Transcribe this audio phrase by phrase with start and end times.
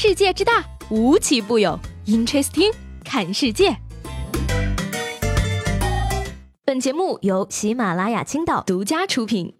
[0.00, 1.76] 世界之大，无奇不有。
[2.06, 2.72] Interesting，
[3.04, 3.76] 看世界。
[6.64, 9.56] 本节目由喜马拉雅青岛独家出品。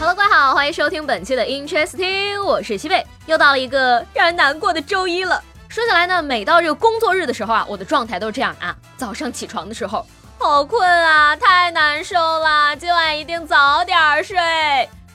[0.00, 3.06] Hello，各位好，欢迎收听本期的 Interesting，我是西贝。
[3.26, 5.40] 又到了一个让人难过的周一了。
[5.68, 8.76] 说起来呢，每到这个工作日的时候啊，我的状态都是这样啊。
[8.96, 10.04] 早上起床的时候。
[10.40, 13.17] 好困啊，太难受了，今晚
[13.48, 14.36] 早点睡。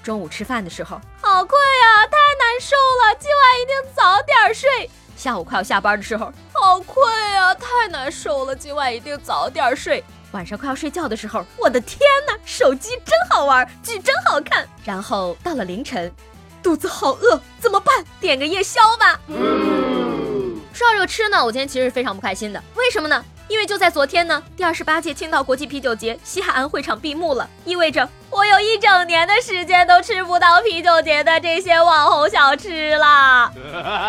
[0.02, 4.90] 中午吃饭的时候，好困呀，太难受了，今晚一定早点睡。
[5.16, 10.04] 下午快要下班的时候，好困呀，太难受了，今晚一定早点睡。
[10.32, 14.68] 晚上快要睡觉的时候，我的天哪，手机真好玩，剧真好看。
[14.84, 16.12] 然后到了凌晨，
[16.64, 18.04] 肚子好饿，怎么办？
[18.20, 19.20] 点个夜宵吧。
[19.28, 23.24] 嗯说到这个吃呢，我今天其实是非常不开心的，为什么呢？
[23.54, 33.52] 因为就在昨天呢，第二十八届青岛国际啤酒节西海岸会场闭幕了，意味着我有一整年的时间都吃不到啤酒节的这些网红小吃啦。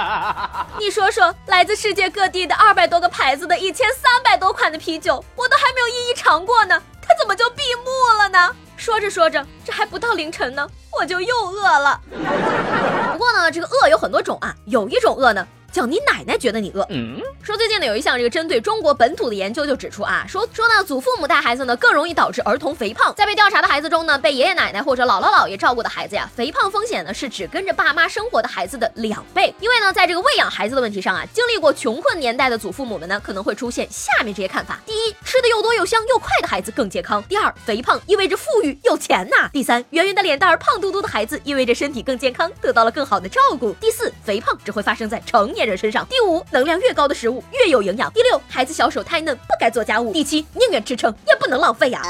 [0.80, 7.90] 你说说，来自世界各地的二百多个牌子的一千三百多款的啤酒，我都还没有一一尝过呢，它怎么就闭幕
[8.22, 8.56] 了呢？
[8.78, 12.00] 说着说着，这还不到凌晨呢，我就又饿了。
[13.12, 15.46] 不过呢，这个饿有很多种啊，有一种饿呢。
[15.74, 16.86] 叫你奶奶觉得你饿。
[16.90, 23.12] 嗯说最近呢有一项这个针对中国本土的研究就指出啊，说说呢祖父母带孩子呢更容易导致儿童肥胖。
[23.16, 29.52] 在被调查的孩子中呢，被爷爷奶奶或者姥姥姥爷照顾的孩子呀，肥胖风险呢是只跟着爸妈生活的孩子的两倍。
[29.58, 45.63] 因为呢，在这个喂养孩子的问题上啊，经历过穷困年代的祖父母们呢可能会出现下面这些看法：第一，吃的又多又香又快的孩子更健康；第二，肥胖意味着富裕有钱呐；第三，圆圆的脸蛋儿胖嘟嘟的孩子意味着身体更健康，得到了更好的照顾；第四，肥胖只会发生在成年。
[45.64, 46.06] 人身上。
[46.06, 48.12] 第五，能量越高的食物越有营养。
[48.12, 50.12] 第六，孩子小手太嫩，不该做家务。
[50.12, 52.02] 第七，宁愿吃撑也不能浪费呀。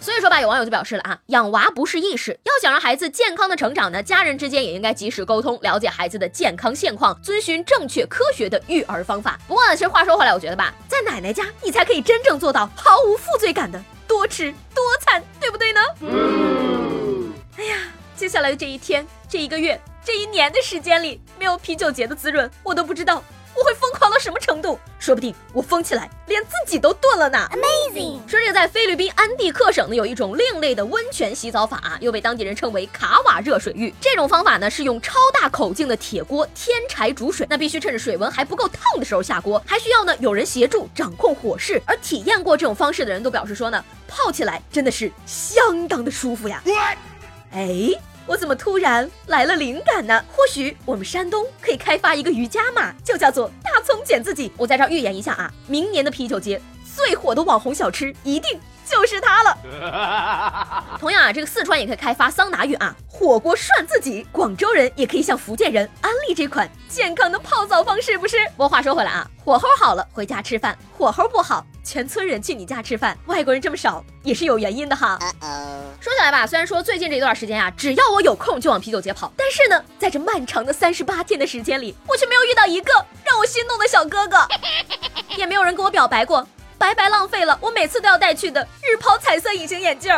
[0.00, 9.38] 所以说吧，有网友就表示了啊，养娃不是易事，要想让孩子健康的成长呢，家人之间也应该及时沟通，了解孩子的健康现况，遵循正确科学的育儿方法。
[9.46, 15.80] 不过呢，其实话说回来，我觉得吧，在奶奶家你才可以真正做到毫无负罪感的多吃多餐，对不对呢？
[17.58, 17.76] 哎呀，
[18.16, 19.78] 接下来的这一天，这一个月。
[20.08, 23.22] 这一年的时间里，没有啤酒节的滋润，我都不知道
[23.54, 24.80] 我会疯狂到什么程度。
[24.98, 27.46] 说不定我疯起来，连自己都炖了呢。
[27.52, 28.26] Amazing！
[28.26, 33.92] 说这个在菲律宾安地克省呢，有一种另类的温泉洗澡法，又被当地人称为卡瓦热水浴。
[34.00, 41.82] 这种方法呢，是用超大口径的铁锅添柴煮水，那必须趁着水温还不够烫的时候下锅，还需要呢有人协助掌控火势。
[41.84, 46.62] 而体验过这种方式的人都表示说呢，泡起来真的是相当的舒服呀。
[47.52, 47.90] 哎。
[48.28, 50.22] 我怎么突然来了灵感呢？
[50.30, 54.52] 或许我们山东可以开发一个瑜伽嘛，就叫做大葱剪自己。
[54.58, 56.60] 我在这儿预言一下啊，明年的啤酒节
[56.98, 60.84] 最火的网红小吃一定就是它了。
[60.98, 64.26] 同样啊，这个四川也可以开发桑拿浴啊，火锅涮自己。
[64.32, 68.36] 广州人也可以向福建人安利这款健康的泡澡方式，不是？
[68.56, 71.64] 不过话说回来啊，火候好了回家吃饭，火候不好。
[71.84, 75.18] 全村人去你家吃饭，外国人这么少也是有原因的哈。
[76.00, 82.92] 说起来吧，虽然说最近这一段时间啊，只要我有空就往啤酒节跑，但是呢，在这漫长的三十八天的时间里，我却没有遇到一个
[83.24, 84.46] 让我心动的小哥哥，
[85.38, 86.46] 也没有人跟我表白过。
[86.78, 90.14] 白白浪费了我每次都要带去的日抛彩色隐形眼镜。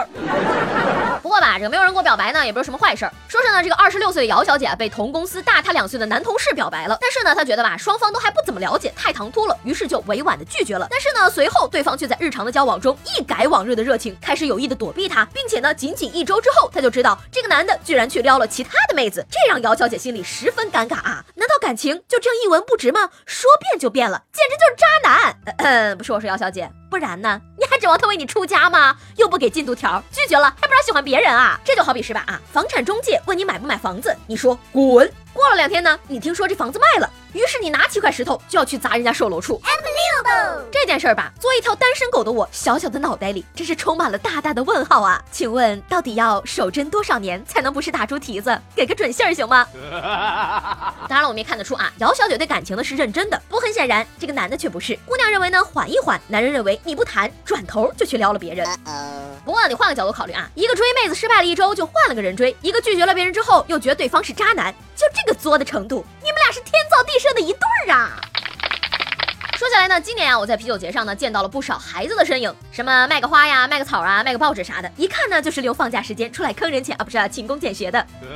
[1.23, 3.13] 不过吧，这个没有人给我表白呢，也不是什么坏事儿。
[3.29, 6.97] 说是呢，这个二十六岁的姚小姐，被同公司大她两岁的男同事表白了。
[7.01, 10.87] 但是呢，她觉得吧，双方都还不怎么了解，太唐突了，于是就委婉的拒绝了。
[10.91, 21.25] 但是呢，随后对方却在日常的交往中一改往日的热情，开始有意的躲避她，并且呢，仅仅一周之后，她就知道这个男的居然去撩了其他的妹子，这让姚小姐心里十分尴尬啊！
[21.35, 23.11] 难道感情就这样一文不值吗？
[23.27, 25.97] 说变就变了，简直就是渣男！
[25.99, 26.50] 不是我说姚小姐。
[26.89, 27.41] 不然呢？
[27.59, 28.97] 你还指望他为你出家吗？
[29.17, 31.61] 又不给进度条，拒绝了还不让喜欢别人啊？
[31.65, 32.41] 这就好比是吧啊？
[32.53, 35.11] 房产中介问你买不买房子，你说滚。
[35.33, 39.61] 过了两天呢，你听说这房子卖了，于是你拿起块石头就要去砸人家售楼处。
[40.70, 45.23] 这件事儿吧，作为一条单身狗的我，小小的脑袋里真是充满了大大的问号啊！
[45.31, 48.61] 请问到底要守贞多少年才能不是打猪蹄子？
[48.75, 49.65] 给个准信儿行吗？
[51.09, 54.99] 当然了，我们也看得出啊，姚小姐对感情呢是认真的，不过很显然这个男的却不是。
[55.07, 58.67] 姑娘认为呢缓一缓，男人认为你不谈，转头就去撩了别人。
[59.47, 68.20] 不过你换个角度考虑啊，一个追妹子失败了一周就换了个人追，一个拒绝了别人之后又觉得对方是渣男，就这个作的程度，你们俩是天造地设的一对儿啊！
[69.71, 78.05] 说起来呢，今年啊，我在啤酒节上呢见到了不少孩子的身影，什么卖个花呀、卖个草啊、卖个报纸啥的，一看呢就是利用放假时间出来坑人钱啊，不是勤工俭学的。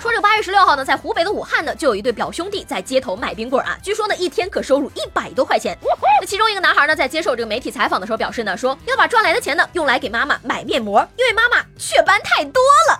[0.00, 5.78] 说这八月十六号呢，在湖北的武汉呢，就有一对表兄弟在街头卖冰棍啊，据说呢一天可收入一百多块钱。
[6.20, 12.98] 那其中一个男孩呢，在接受这个媒体采访的时候表示呢，说要把赚来的钱呢用来给妈妈买面膜，因为妈妈雀斑太多了。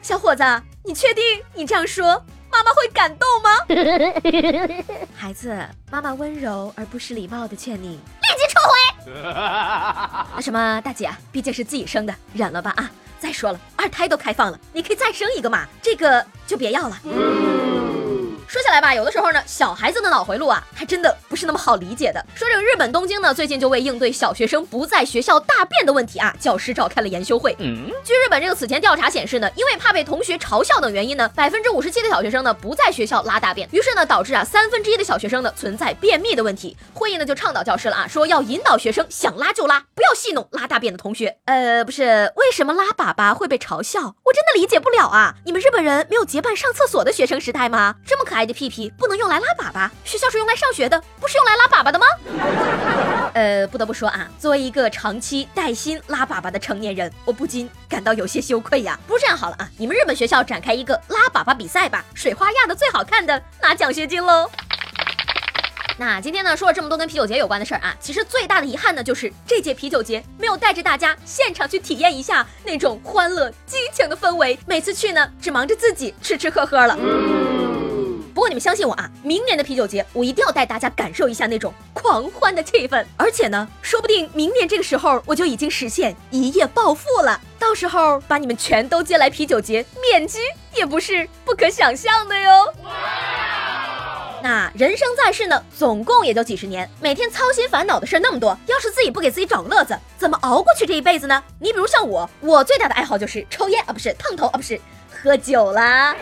[0.00, 0.42] 小伙子，
[0.82, 2.24] 你确定你这样说
[2.56, 3.50] 妈妈会感动吗？
[5.14, 5.54] 孩子，
[5.90, 9.12] 妈妈温柔而不失礼貌的劝你立即撤回。
[10.34, 12.90] 那 什么，大姐，毕竟是自己生的，忍了吧啊！
[13.20, 16.98] 再说了，二胎都开放了，你可以再生一个嘛，这个就别要了。
[18.56, 22.24] 说起来吧，有的时候呢，小孩子的脑回路啊，还真的不是那么好理解的。
[22.34, 27.54] 说这个日本东京呢，最近就为应对小学生不在学校大便的问题啊，教师召开了研修会。
[27.58, 36.74] 嗯据日本这个此前调查显示呢，因为怕被同学嘲笑等原因呢，百分之五十七的小学生呢不在学校拉大便，于是呢导致啊三分之一的小学生呢存在便秘的问题。
[36.94, 41.36] 会议呢就倡导教师了啊，说要引导学生想拉就拉，不要戏弄拉大便的同学。
[41.44, 44.00] 呃，不是，为什么拉粑粑会被嘲笑？
[44.00, 45.34] 我真的理解不了啊！
[45.44, 47.96] 你们日本人没有结伴上厕所的学生时代吗？
[48.06, 49.16] 这么可爱的屁屁不能。
[49.16, 52.06] 用来拉粑粑，学校是用来上学的，不是用来拉粑粑的吗？
[53.32, 59.00] 呃，不得不说啊，作为一个长期带薪拉粑粑的成年人，我不禁感到有些羞愧呀。
[59.06, 64.50] 不是这样好了啊，你们日本学校展开一个拉粑粑比赛吧，水花压的最好看的拿奖学金喽。
[65.98, 76.96] 那今天呢说了这么多跟啤酒节有关的事儿啊，其实最大的遗憾呢就是这届啤酒节没有带着大家现场去体验一下那种欢乐激情的氛围，每次去呢只忙着自己吃吃喝喝了。
[78.46, 83.04] 过你们相信我啊，明年的啤酒节我一定要带大家感受一下那种狂欢的气氛。
[83.16, 87.40] 而且呢，说不定明年这个时候我就已经实现一夜暴富了。
[87.58, 90.38] 到时候把你们全都接来啤酒节，面基
[90.76, 92.72] 也不是不可想象的哟。
[94.44, 101.42] 那人生在世呢，总共也就几十年，每天操心烦恼的事那么多，要是自己不给自己找乐子，怎么熬过去这一辈子呢？
[101.58, 106.14] 你比如像我，我最大的爱好就是抽烟啊，不是烫头啊，不是喝酒啦。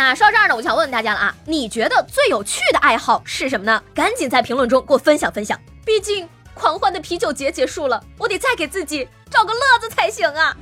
[0.00, 3.82] 那说到这儿呢，我就想问问大家了啊，你觉得最有趣的爱好是什么呢？
[3.94, 5.60] 赶紧在评论中给我分享分享。
[5.84, 10.56] 毕竟狂欢的啤酒节结束了，我得再给自己找个乐子才行啊。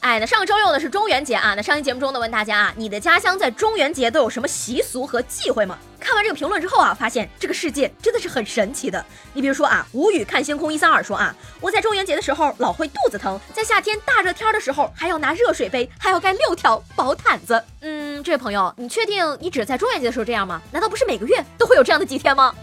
[0.00, 5.76] 哎，那上个周六呢是中元节啊，那上期节目中呢问大家啊，你的家乡在中元节都有什么习俗和忌讳吗？
[5.98, 9.04] 看完这个评论之后啊，发现这个世界真的是很神奇的。
[9.32, 17.60] 你比如说啊，无语看星空一三二说啊，我在中元节的时候老会肚子疼，在夏天大热天的时候还要拿热水杯，还要盖六条薄毯子。
[17.80, 20.62] 嗯，这位朋友，你确定你只在中元节的时候这样吗？
[20.70, 22.54] 难道不是每个月都会有这样的几天吗？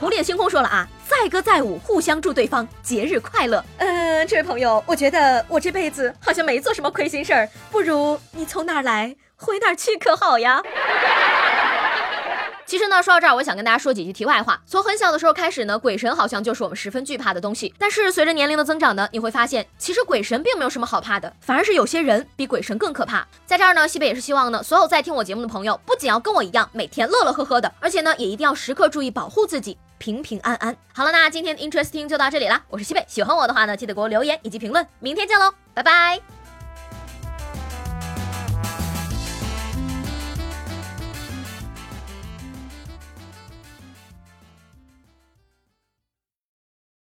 [0.00, 3.64] 狐狸的星空说了啊，载歌载舞，互相祝对方节日快乐。
[3.78, 10.60] 嗯，这位朋友，我觉得我这辈子好像没做什么亏心事儿，不如你从哪儿来回哪儿去可好呀？
[12.66, 14.60] 其实呢，说到这儿，我想跟大家说几句题外话。
[14.66, 17.72] 从很小的时候开始呢，鬼神好像就是我们十分惧怕的东西。
[17.78, 23.26] 但是随着年龄的增长呢，你会发现，其实鬼神并没有什么好怕的，反而是有些人比鬼神更可怕。
[23.46, 30.76] 在这儿呢，西北也是希望呢，所有在听我节目的朋友，不仅要跟我一样每天乐乐呵呵的，而且呢，也一定要时刻注意保护自己，平平安安。
[30.94, 32.64] 好了，那今天的 Interesting 就到这里啦。
[32.68, 34.86] 我是西贝，喜欢我的话呢，记得给我留言以及评论。
[35.00, 36.37] 明天见喽，拜拜。